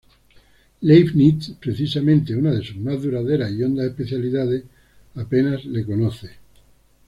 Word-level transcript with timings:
Leibniz 0.81 1.57
—precisamente 1.59 2.35
una 2.35 2.49
de 2.53 2.63
sus 2.65 2.75
más 2.77 3.03
duraderas 3.03 3.51
y 3.51 3.61
hondas 3.61 3.85
especialidades—, 3.85 4.63
apenas 5.13 5.63
le 5.65 5.85
conoce. 5.85 6.31